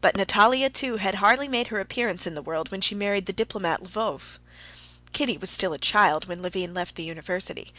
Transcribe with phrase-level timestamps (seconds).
[0.00, 3.32] But Natalia, too, had hardly made her appearance in the world when she married the
[3.34, 4.38] diplomat Lvov.
[5.12, 7.70] Kitty was still a child when Levin left the university.